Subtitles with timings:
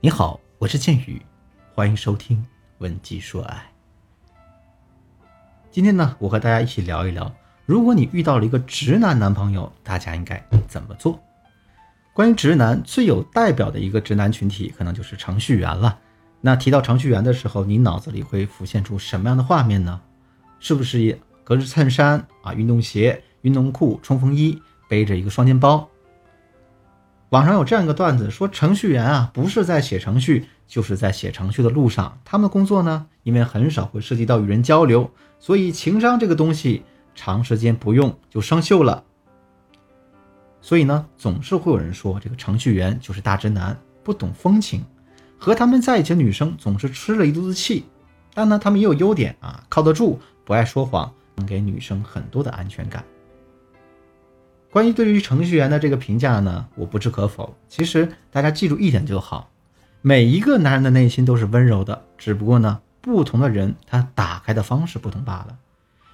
[0.00, 1.20] 你好，我是剑宇，
[1.74, 2.36] 欢迎收听
[2.78, 3.72] 《文姬说爱》。
[5.72, 7.34] 今天呢，我和大家一起聊一聊，
[7.66, 11.18] 如果你遇到了一个直男男朋友，大家应该怎么做？
[12.14, 15.98] 关于直男，最有代表的一个直男群体，可能就是程序员了。
[16.40, 20.00] 那提到程序员的时候，你脑子里会浮现出什么样的画面呢？
[20.60, 25.88] 是不是格子衬衫啊、运动鞋、运动裤、冲锋衣，背着一个双肩包？
[27.30, 32.18] 网上有这样一个段子，说程序员啊，不是在写程序，就是在写程序的路上。
[32.24, 39.04] 他们的工作呢，因为很少会涉及到与人交流，所以情商这个东西，长时间不用就生锈了。
[40.62, 44.82] 所以呢，总是会有人说这个程序员就是大直男，不懂风情，
[45.36, 47.84] 和他们在一起的女生总是吃了一肚子气。
[48.32, 53.04] 但呢，他们也有优点啊，靠得住，不爱说谎，能给女生很多的安全感。
[54.70, 57.56] 关于对于程序员的这个评价呢，我不置可否。
[57.68, 59.50] 其实大家记住一点就好，
[60.02, 65.58] 每一个男人的内心都是温柔的，只不过呢，不同的人他打开的方式不同罢了。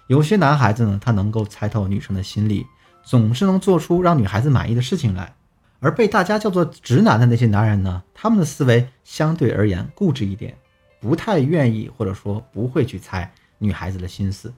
[0.07, 2.65] 有些男孩子呢，他能够猜透女生的心理，
[3.03, 5.35] 总是能做出让女孩子满意的事情来；
[5.81, 10.57] 而被大家叫做直男的那些男人呢，他们的思维相对而言固执一点，
[11.01, 14.55] 不太愿意或者说不会去猜女孩子的心思。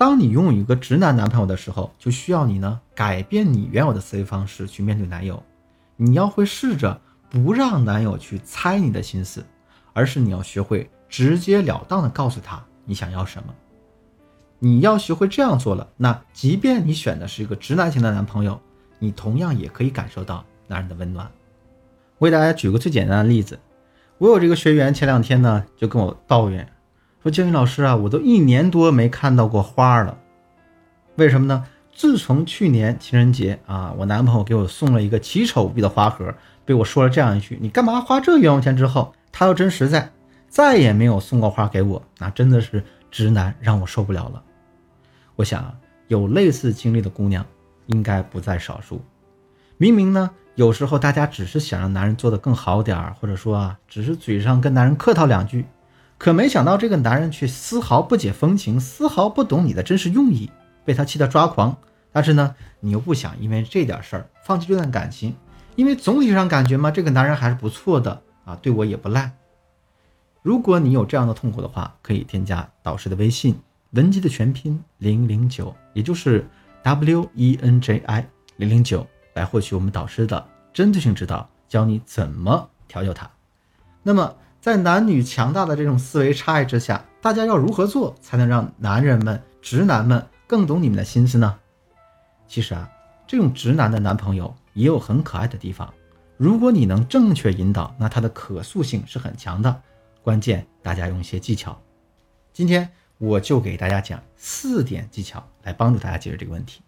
[0.00, 5.42] 当你拥有一个直男男朋友的时候，就需要你呢改变你原有的思维方式去面对男友。
[5.98, 6.98] 你要会试着
[7.28, 9.44] 不让男友去猜你的心思，
[9.92, 13.54] 而是你要学会直截了当的告诉他你想要什么。
[14.58, 18.58] 你要学会这样做了，那即便你选的是一个直男型的男朋友，
[18.98, 21.30] 你同样也可以感受到男人的温暖。
[22.16, 23.58] 我给大家举个最简单的例子，
[24.16, 26.66] 我有这个学员前两天呢就跟我抱怨。
[27.22, 30.16] 说建宇老师啊，我都一年多没看到过花了，
[31.16, 31.64] 为什么呢？
[31.92, 40.10] 自从去年情人节啊，我男朋友给我送了一个奇丑无比的花盒，被我说了这样一句“你干嘛花这冤枉钱”之后，他要真实在，
[40.48, 44.42] 再也没有送过花给我，那真的是直男让我受不了了。
[45.36, 45.74] 我想啊，
[46.08, 47.44] 有类似经历的姑娘
[47.86, 49.02] 应该不在少数。
[49.76, 55.66] 明明呢，有时候大家只是想让男人做得更好点儿，或者说啊，只是嘴上跟男人客套两句。
[56.20, 60.50] 可没想到，这个男人却丝毫不解风情，丝毫不懂你的真实用意，
[60.84, 61.74] 被他气得抓狂。
[62.12, 65.34] 但是呢，你又不想因为这点事儿放弃这段感情，
[65.76, 69.32] 因为总体上感觉嘛，这个男人还是不错的啊，对我也不赖。
[70.42, 73.58] 如果你有这样的痛苦的话，可以添加导师的微信
[73.92, 76.46] 文姬的全拼零零九，也就是
[76.82, 83.30] W E N J I 零零九，来获取我们导师的针对性指导，教你怎么调教他。
[84.02, 84.34] 那么。
[84.60, 91.58] 在男女强大的这种思维差异之下，大家要如何做才能让男人们、直男们更懂你们的心思呢？
[92.46, 92.90] 其实啊，
[93.26, 95.90] 这种直男的男朋友也有很可爱的地方。
[96.36, 99.82] 如果你能正确引导，那他的可塑性是很强的。
[100.22, 101.80] 关键大家用一些技巧。
[102.52, 106.82] 今天我就给大家讲四点技巧来帮助大家解决这个问题。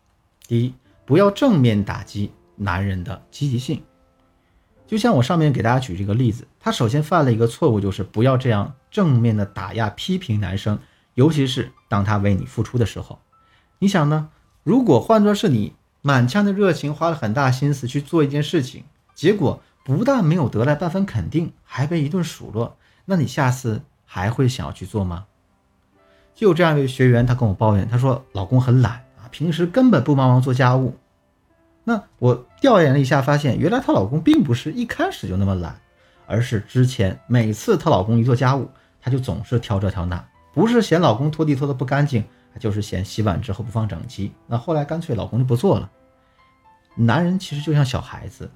[0.47, 0.75] 第一，
[1.07, 3.83] 不要正面打击男人的积极性。
[4.93, 10.79] 就像我上面给大家举这个例子，他首先犯了一个错误，就是不要这样正面的打压批评男生，
[11.15, 13.19] 尤其是当他为你付出的时候。
[13.79, 14.29] 你想呢？
[14.63, 22.77] 如果换作是你，满腔的热情，花了很大心思去做一件事情，结果不但没有得来半分肯定，还被一顿数落，
[23.07, 25.25] 那你下次还会想要去做吗？
[26.35, 30.99] 就有这样一位学员，他跟我抱怨，他说老公很懒啊，平时根本不帮忙做家务。
[31.85, 35.81] 那我调研了一下，发现原来她老公并不是一开始就那么懒，
[36.27, 38.71] 而是之前每次她老公一做家务，
[39.01, 42.25] 她就总是挑这挑那，不是嫌老公拖地拖得不干净，
[42.61, 44.33] 就是嫌洗碗之后不放整齐。
[44.47, 45.91] 那后来干脆老公就不做了。
[46.95, 48.49] 男人其实就像小孩子，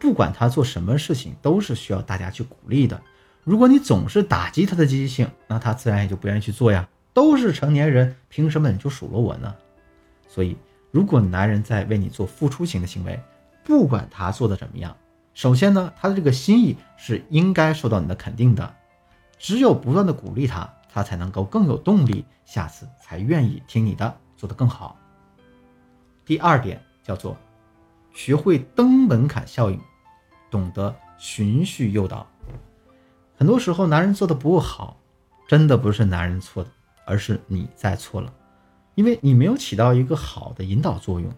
[0.00, 3.00] 不管他做什么事情，都是需要大家去鼓励的。
[3.44, 6.88] 如果你总是打击他的积极性，那他自然也就不愿意去做呀。
[7.12, 9.54] 都是成年人，凭什么你就数落我呢？
[10.26, 10.56] 所以。
[10.92, 13.20] 如果男人在为你做付出型的行为，
[13.64, 14.94] 不管他做的怎么样，
[15.32, 18.74] 首先呢，他的这个心意是应该受到你的肯定的。
[19.38, 24.96] 只有不断的鼓励他，他才能够更有动力，下次才愿意听你的，做得更好。
[26.26, 27.36] 第二点叫做
[28.12, 29.80] 学会登门槛效应，
[30.50, 32.26] 懂得循序诱导。
[33.34, 34.96] 很多时候，男人做的不够好，
[35.48, 36.70] 真的不是男人错的，
[37.06, 38.32] 而是你在错了。
[38.94, 41.32] 因为你没有起到一个好的引导作用。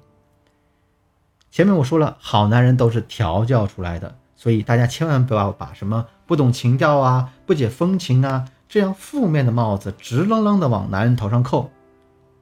[1.51, 11.71] 前面我说了，好男人都是调教出来的，所以大家千万不要把什么不懂情调啊、不解风情啊这样负面的帽子直愣愣的往男人头上扣。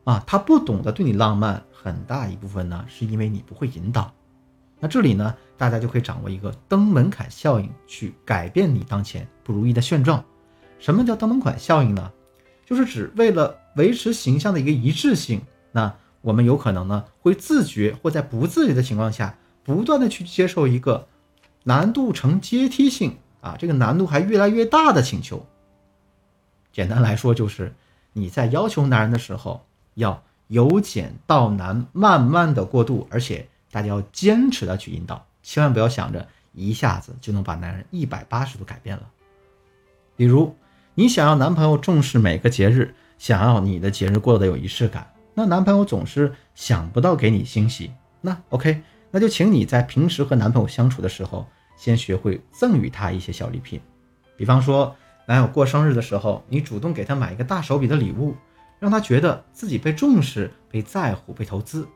[0.04, 4.12] 啊，他不懂得对你浪漫，很大一部分呢是因为你不会引导。
[4.80, 10.24] 那这里呢，大家就可以掌握一个登门槛效应，去改变你当前不如意的现状。
[10.80, 12.10] 什么叫登门槛效应呢？
[12.66, 15.42] 就是指为了维持形象的一个一致性，
[15.72, 21.08] 那我们有可能呢会自觉或在不自觉的情况下，不断的去接受一个
[21.64, 25.46] 难度呈阶梯性啊，这个难度还越来越大的请求。
[26.72, 27.74] 简单来说，就是
[28.12, 33.48] 你在要求男人的时候，要由简到难，慢慢的过渡，而且。
[33.72, 39.08] 大家要坚持的去引导，千万不要想着一下子就能把男人一百八十度改变了。
[40.14, 40.54] 比如，
[40.94, 47.92] 你想要男朋友重视每个节日，想要你的节日过得有仪式感，那男朋友总是想不到给你惊喜。
[48.20, 48.82] 那 OK，
[49.12, 51.46] 那就请你在平时和男朋友相处的时候，
[51.76, 53.80] 先学会赠予他一些小礼品。
[54.36, 58.34] 比方说，男友过生日的时候，你主动给他买一个大手笔的礼物，
[58.80, 61.86] 让他觉得自己被重视、被在乎、被投资。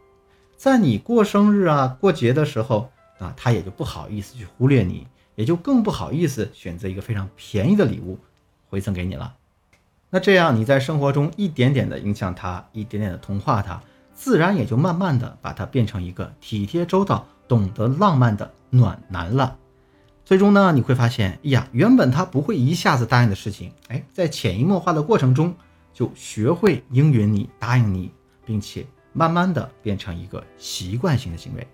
[0.57, 2.89] 在你过生日啊、过节的时候
[3.19, 8.17] 啊，他也就不好意思去忽略你，也就更不好意思选择一个非常便宜的礼物
[8.69, 9.36] 回赠给你了。
[10.17, 13.79] 那这样你在生活中一点点的影响他，一点点的同化他，
[14.15, 19.59] 自然也就慢慢的把他变成一个体贴周到、懂得浪漫的暖男了。
[20.25, 25.55] 最终呢，你会发现，哎呀，原本他不会一下子答应的事情，哎，在潜移默化的过程中，
[25.93, 28.11] 就学会应允你、答应你，
[28.47, 28.87] 并且。
[29.13, 31.69] 慢慢的变成一个习惯性的行为。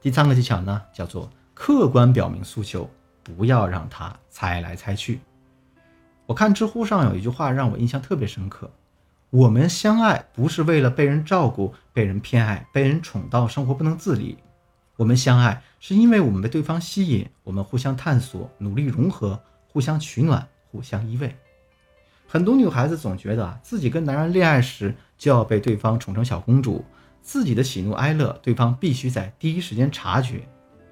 [0.00, 2.90] 第三个技巧呢，叫做客观表明诉求，
[3.22, 5.20] 不要让他猜来猜去。
[6.26, 8.70] 我看知乎上有一句话让我印象特别深刻：
[9.30, 14.38] 我们相爱不是为了被人照顾、被人偏爱、被人宠到生活不能自理，
[14.96, 21.30] 我们相爱是因为我们被对方吸引，我们互相探索、努力融合、互相取暖、互相依偎。
[22.26, 24.94] 很多女孩子总觉得，自己跟男人恋爱时。
[25.16, 26.84] 就要被对方宠成小公主，
[27.22, 30.46] 自己的喜怒哀乐，对方必须在第一时间察觉。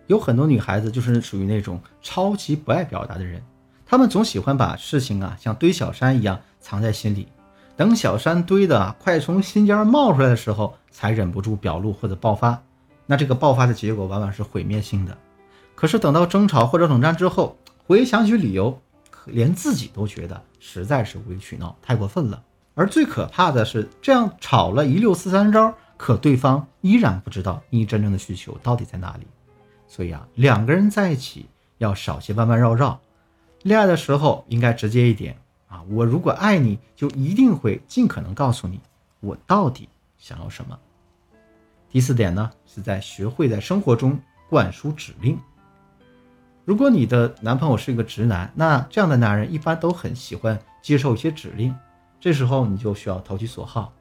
[0.06, 3.42] 有很多女孩子就是属于那种超级不爱表达的人，
[3.92, 7.28] 他们总喜欢把事情啊像堆小山一样藏在心里，
[7.76, 12.58] 等小山堆的快从心尖冒出来的时候，才忍不住表露或者爆发。
[13.04, 15.14] 那这个爆发的结果往往是毁灭性的。
[15.74, 17.54] 可是等到争吵或者冷战之后，
[17.86, 18.80] 回想起理由，
[19.26, 22.42] 连自己都觉得实在是无理取闹，太过分了。
[22.74, 29.26] 而最可怕的是，这样吵了一六四三招，可对方依然不知道你真正的需求到底在哪里。
[29.86, 31.44] 所以啊，两个人在一起
[31.76, 32.98] 要少些弯弯绕绕，
[33.62, 35.36] 恋爱的时候应该直接一点
[35.68, 35.82] 啊！
[35.88, 38.80] 我如果爱你，就一定会尽可能告诉你
[39.20, 39.88] 我到底
[40.18, 40.78] 想要什么。
[41.88, 44.18] 第四点呢，是在学会在生活中
[44.48, 45.38] 灌输指令。
[46.64, 51.74] 如果你的男朋友是一个直男，那这样的男人一般都很喜欢接受一些指令。
[52.20, 53.92] 这时候你就需要投其所好。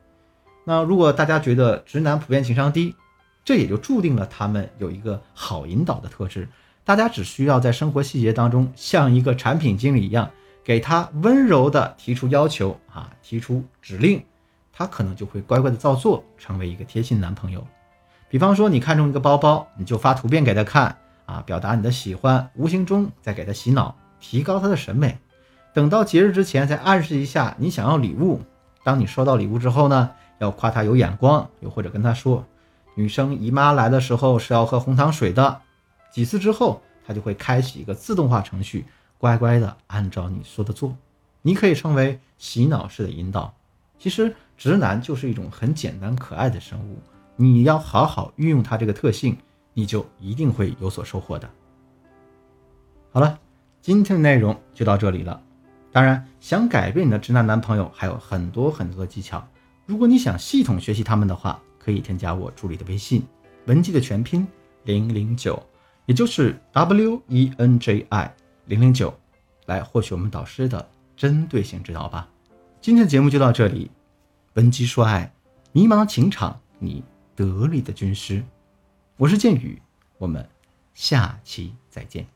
[0.64, 2.96] 那如果大家觉得直男普遍情商低，
[3.44, 6.48] 这也就注定了他们有一个好引导的特质。
[6.92, 10.30] 大家只需要在生活细节当中像一个产品经理一样，
[10.62, 14.22] 给他温柔的提出要求啊，提出指令，
[14.74, 17.66] 他可能就会乖乖的照做，成为一个贴心男朋友。
[18.28, 25.18] 比方说你看中一个包包，你就发图片给他看啊，表达你的喜欢，无形中在给他洗脑，提高他的审美。
[25.74, 28.42] 等到节日之前再暗示一下你想要礼物。
[28.84, 32.46] 当你收到礼物之后呢，要夸他有眼光，又或者跟他说，
[32.96, 35.62] 女生姨妈来的时候是要喝红糖水的。
[36.12, 38.86] 几次之后，他就会开启一个自动化程序，
[39.18, 40.96] 乖乖的按照你说的做。
[41.42, 43.54] 你可以称为洗脑式的引导。
[43.98, 47.00] 其实直男就是一种很简单可爱的生物，
[47.36, 49.38] 你要好好运用它这个特性，
[49.74, 51.50] 你就一定会有所收获的。
[53.12, 53.40] 好了，
[53.82, 55.42] 今天的内容就到这里了。
[55.92, 59.46] 当然，想改变你的直男男朋友还有很多很多的技巧。
[59.86, 63.24] 如果你想系统学习他们的话，可以添加我助理的微信
[63.68, 64.48] “文姬”的全拼
[64.84, 65.62] 零零九，
[66.12, 69.18] 也就是 W E N J I 零零九，
[69.66, 72.28] 来获取我们导师的针对性指导吧。
[72.82, 73.90] 今天的节目就到这里，
[74.56, 75.34] 文姬说爱，
[75.72, 77.02] 迷茫情场你
[77.34, 78.44] 得力的军师，
[79.16, 79.82] 我是剑宇，
[80.18, 80.46] 我们
[80.94, 82.28] 下期再见。